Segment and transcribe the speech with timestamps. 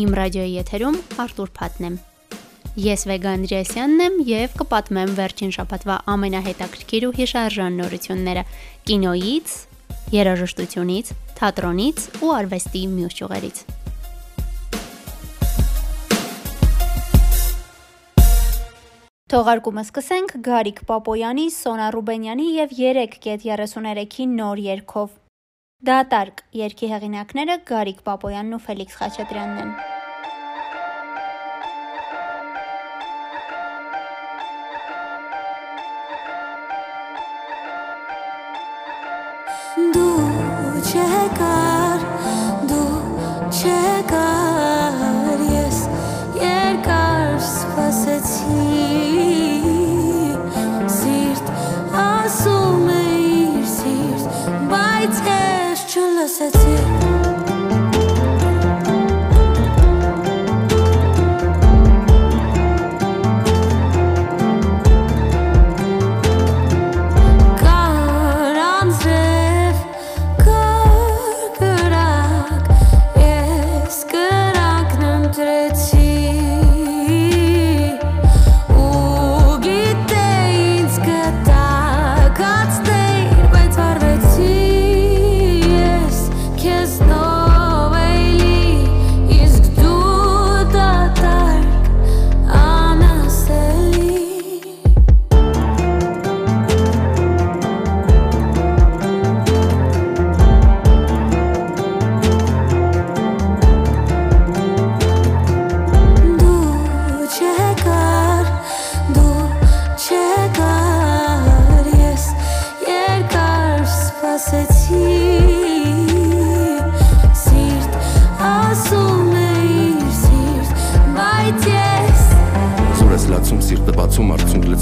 [0.00, 1.96] Իմ ռադիոյի եթերում Արտուր Փաթն եմ։
[2.80, 8.44] Ես Վեգա Անդրեասյանն եմ եւ կպատմեմ վերջին շաբաթվա ամենահետաքրքիր ու հիշարժան նորությունները
[8.88, 9.52] կինոյից,
[10.14, 13.62] երաժշտությունից, թատրոնից ու արվեստի մյուս ճյուղերից։
[19.30, 25.12] Թողարկումը սկսենք Գարիկ Պապոյանի, Սոնա Ռուբենյանի եւ 3.33-ի նոր երգով։
[25.80, 29.72] Դատարկ երգի հեղինակները Գարիկ Պապոյանն ու Ֆելիքս Խաչատրյանն են։
[43.60, 43.68] 切
[44.08, 44.59] 歌。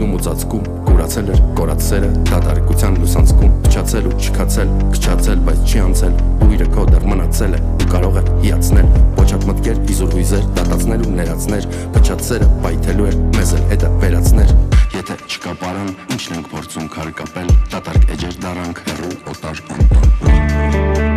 [0.00, 5.60] Արցունք լցնում ու ծածկում Կուրացել էր կորած սերը դատարկության լուսանցքում Փչացել ու չքացել, քչացել, բայց
[5.68, 6.14] չի անցել
[6.46, 8.88] Ուիրը քո դեռ մնացել է ու կարող է հիացնել
[9.20, 14.56] Ոչատ մտքեր, իզուր հույզեր, դատացնել ու ներածներ Փչած սերը պայթելու էր, մեզ էլ հետը վերացներ
[14.96, 21.09] Եթե չկա պարան, ինչն ենք փորձում քարկապել Դատարկ էջեր դարանք, հերու օտար անտան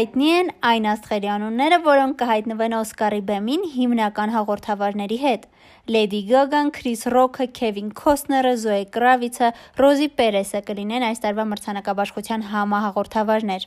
[0.00, 5.42] Հայտնի են այն աստղերի անունները, որոնք կհայտնվեն Օսկարի բեմին հիմնական հաղորդավարների հետ։
[5.92, 9.50] Լեդի Գագան, Քրիս Ռոքը, Քևին Քոստները, Զոե Կրավիցը,
[9.82, 13.66] Ռոզի Պերեսը կլինեն այս տարվա մրցանակաբաշխության համահաղորդավարներ։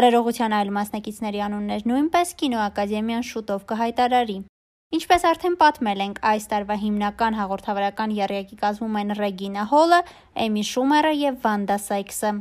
[0.00, 4.38] Արարողության այլ մասնակիցների անուններ նույնպես կինոակադեմիան շուտով կհայտարարի։
[4.92, 10.00] Ինչպես արդեն պատմել ենք, այս տարվա հիմնական հաղորդավարական եռյակի կազմում են Ռեգինա Հոլը,
[10.44, 12.32] Էմի Շումերը եւ Վանդա Սայքսը։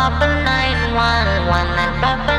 [0.00, 2.29] up a 911 and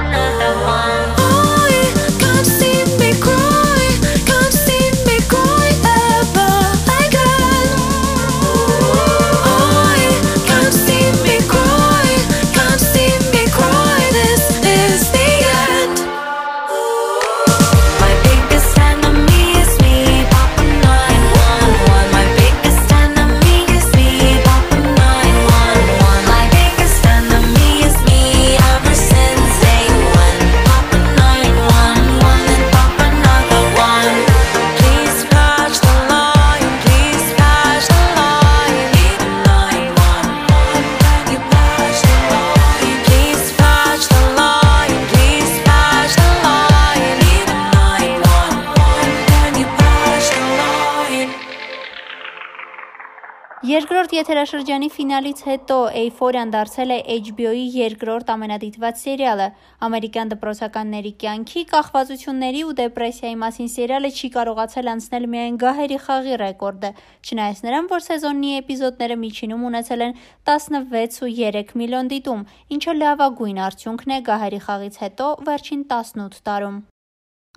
[53.62, 59.46] Երկրորդ եթերաշրջանի ֆինալից հետո Էյֆորիան դարձել է HBO-ի երկրորդ ամենադիտված սերիալը։
[59.86, 66.92] Ամերիկյան դպրոցականների կյանքի, կախվածությունների ու դեպրեսիայի մասին սերիալը չի կարողացել անցնել միայն գահերի խաղի ռեկորդը,
[67.22, 70.16] չնայած նրան, որ սեզոնի էպիզոդները միջինում ունեցել են
[70.50, 72.48] 16.3 միլիոն դիտում,
[72.82, 76.82] ինչը լավագույն արդյունքն է գահերի խաղից հետո վերջին 18 տարում։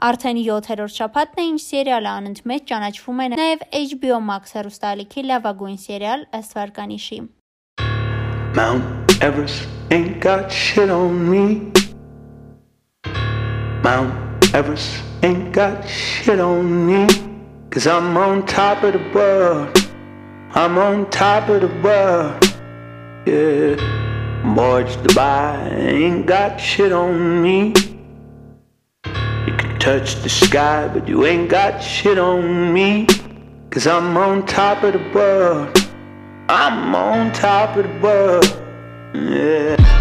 [0.02, 6.24] Արդեն 7-րդ շաբաթն է, ինչ սերիալը անընդմեջ ճանաչվում է նաև HBO Max հեռուստաալիքի լավագույն սերիալ
[6.34, 7.18] ըստ վարկանիշի։
[8.58, 11.70] Mount Everest ain't got shit on me.
[13.86, 17.06] Mount Everest ain't got shit on me.
[17.70, 19.78] Cause I'm on top of the world.
[20.56, 22.42] I'm on top of the world.
[23.26, 23.78] Yeah.
[24.42, 27.93] Mortgage Dubai ain't got shit on me.
[29.84, 33.06] Touch the sky, but you ain't got shit on me.
[33.68, 35.76] Cause I'm on top of the world.
[36.48, 38.46] I'm on top of the world.
[39.12, 39.93] Yeah.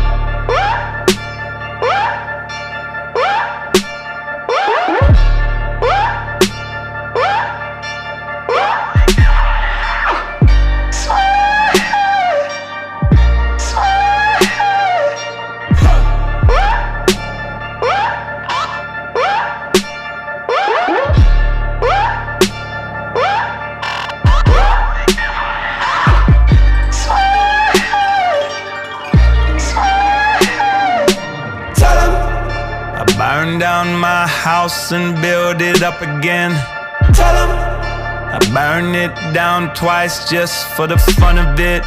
[39.18, 41.84] It down twice just for the fun of it.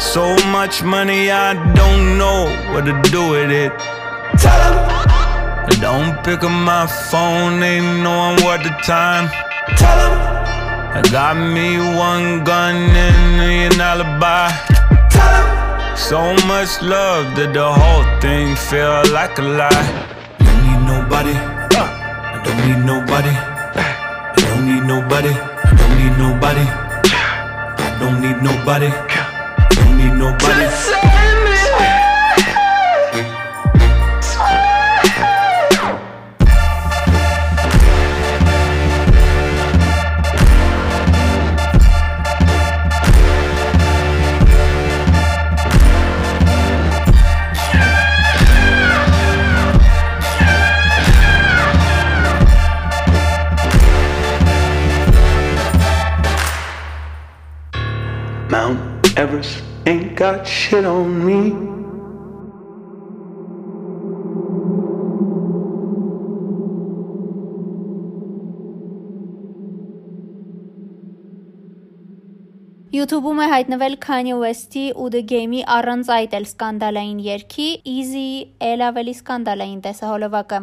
[0.00, 3.72] So much money I don't know what to do with it.
[5.80, 9.28] Don't pick up my phone, ain't knowing what the time.
[10.98, 14.50] I got me one gun and an alibi.
[15.96, 19.86] So much love that the whole thing feel like a lie.
[20.38, 21.34] Don't need nobody.
[21.34, 23.30] I don't need nobody.
[23.30, 25.55] I don't need nobody.
[26.18, 26.62] Nobody.
[26.62, 28.88] I don't need nobody.
[29.76, 31.15] Don't need nobody.
[60.16, 61.40] Got shit on me.
[72.96, 78.28] YouTube-ում է հայտնվել Kanye West-ի ու The Game-ի առանց այդ էլ սկանդալային երգի Easy
[78.70, 80.60] էլ ավելի սկանդալային տեսահոլովակը։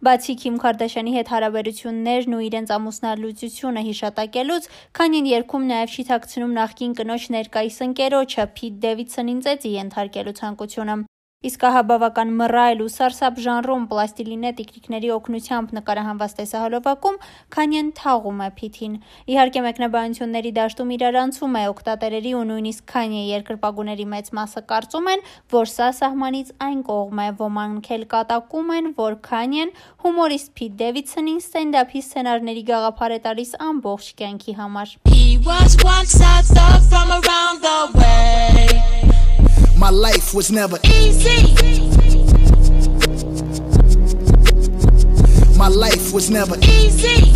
[0.00, 6.94] Բացի Քիմ Քարդաշյանի հետ հարաբերություններն ու իրենց ամուսնալուծությունը հիշատակելուց, Քանին երգում նաև չի թաքցնում նախկին
[7.00, 10.96] կնոջ ներկայիս ընկերոջը Փիթ Դեվիդսոնին ծեծի ենթարկելու ցանկությունը։
[11.40, 17.16] Իսկ ահա բավական մռայլ ու սարսափ ժանրում պլաստիլինե տիկնիկների օգնությամբ նկարահանված տեսահոլովակում
[17.56, 18.98] Քանյեն թաղում է Փիթին։
[19.32, 25.24] Իհարկե մեկնաբանությունների դաշտում իրարանցում է օկտատերերի ու նույնիսկ Քանյե երկրպագուների մեծ մասը կարծում են,
[25.56, 31.40] որ սա սահմանից այն կողմ է, ոմանք էլ կատակում են, որ Քանյեն հումորիստ Փիթ Դեվիդսոնին
[31.40, 37.64] ստենդափի սցենարների գաղափար է տալիս ամբողջ կյանքի համար։ He was once a thug from around
[37.64, 38.89] the way.
[39.80, 41.54] My life was never Easy.
[45.56, 47.32] my life was never Easy.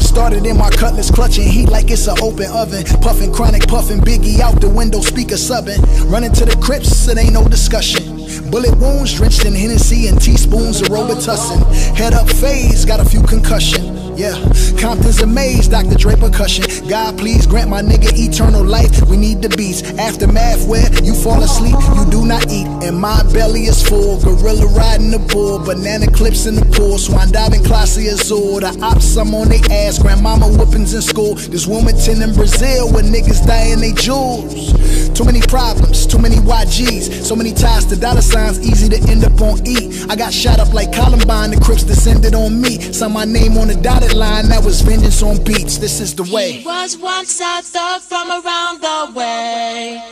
[0.00, 2.84] Started in my cutlass, clutching heat like it's an open oven.
[3.00, 5.78] Puffing chronic, puffing biggie out the window, speaker subbing.
[6.10, 8.16] Running to the crypts, it ain't no discussion.
[8.50, 11.62] Bullet wounds drenched in Hennessy and teaspoons of Robitussin.
[11.96, 13.97] Head up phase, got a few concussion.
[14.18, 14.34] Yeah,
[14.80, 15.94] Compton's amazed, Dr.
[15.94, 16.64] Dre percussion.
[16.88, 19.00] God, please grant my nigga eternal life.
[19.08, 19.82] We need the beats.
[19.96, 22.66] Aftermath where you fall asleep, you do not eat.
[22.82, 24.20] And my belly is full.
[24.20, 26.98] Gorilla riding the bull, banana clips in the pool.
[26.98, 28.58] Swan diving, Clase Azul.
[28.58, 30.00] The ops, I'm on they ass.
[30.00, 31.36] Grandmama whoopings in school.
[31.36, 34.74] This Wilmington in Brazil where niggas dying they jewels.
[35.14, 39.24] Too many problems, too many YGs, so many ties to dollar signs, easy to end
[39.24, 39.90] up on E.
[40.08, 42.80] I got shot up like Columbine, the Crips descended on me.
[42.92, 45.78] Saw my name on the dotted line that was vengeance on beats.
[45.78, 46.52] This is the way.
[46.52, 50.02] He was once a thug from around the way.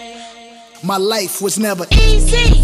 [0.83, 2.63] My life was never easy.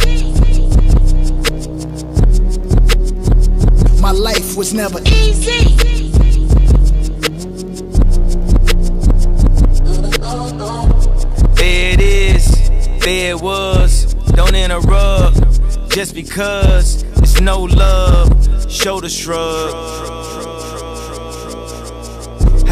[4.01, 5.79] My life was never easy.
[11.55, 14.15] There it is, there it was.
[14.35, 15.39] Don't interrupt
[15.91, 18.29] just because it's no love.
[18.71, 20.12] Shoulder shrug.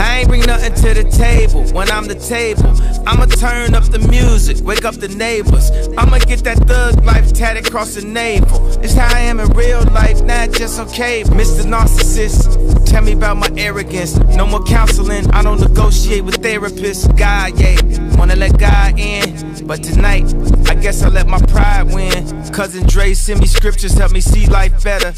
[0.01, 2.71] I ain't bring nothing to the table when I'm the table.
[3.07, 5.71] I'ma turn up the music, wake up the neighbors.
[5.99, 8.67] I'ma get that thug life tatted across the navel.
[8.83, 11.23] It's how I am in real life, not just okay.
[11.25, 11.65] Mr.
[11.65, 14.17] Narcissist, tell me about my arrogance.
[14.37, 17.05] No more counseling, I don't negotiate with therapists.
[17.19, 17.77] God, yeah,
[18.21, 19.67] wanna let God in.
[19.67, 20.27] But tonight,
[20.69, 22.13] I guess I let my pride win.
[22.53, 25.13] Cousin Dre send me scriptures, help me see life better.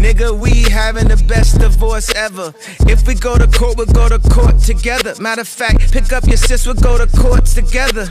[0.00, 2.54] Nigga, we having the best divorce ever.
[2.88, 5.14] If we go to court, we'll go to court together.
[5.20, 8.08] Matter of fact, pick up your sis, we'll go to court together.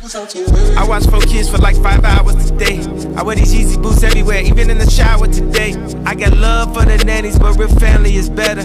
[0.77, 2.77] I watch four kids for like five hours today.
[3.17, 5.73] I wear these Yeezy boots everywhere, even in the shower today.
[6.05, 8.61] I got love for the nannies, but real family is better.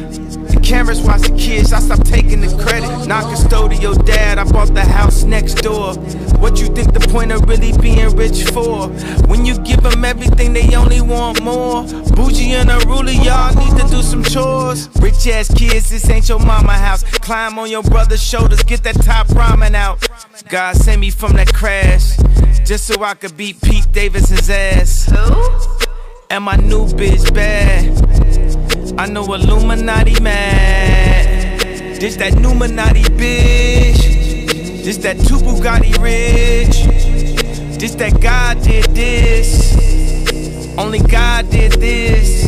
[0.65, 3.07] Cameras watch the kids, I stop taking the credit.
[3.07, 5.95] Not custodial dad, I bought the house next door.
[6.41, 8.89] What you think the point of really being rich for?
[9.29, 11.85] When you give them everything, they only want more.
[12.17, 14.89] Bougie and a ruler, y'all need to do some chores.
[15.01, 17.05] Rich ass kids, this ain't your mama house.
[17.21, 20.09] Climb on your brother's shoulders, get that top ramen out.
[20.49, 22.17] God sent me from that crash,
[22.65, 25.11] just so I could beat Pete Davidson's ass.
[25.11, 25.87] Who?
[26.31, 28.24] And my new bitch bad.
[28.97, 31.61] I know Illuminati mad.
[32.01, 34.85] This that Numinati bitch.
[34.85, 36.85] This that two Bugatti rich.
[37.77, 39.75] This that God did this.
[40.79, 42.47] Only God did this.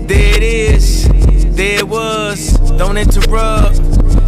[0.00, 1.08] There it is.
[1.54, 2.58] There it was.
[2.76, 3.76] Don't interrupt.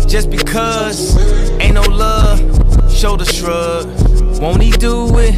[0.08, 1.16] Just because
[1.60, 2.38] ain't no love.
[2.92, 3.86] Shoulder shrug.
[4.40, 5.34] Won't he do it?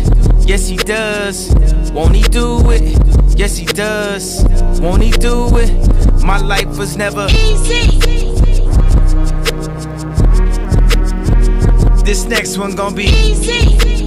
[0.46, 1.50] Yes, he does.
[1.92, 3.29] Won't he do it?
[3.40, 4.44] Yes, he does.
[4.82, 6.22] Won't he do it?
[6.22, 7.98] My life was never Easy.
[12.04, 13.99] This next one gonna be Easy.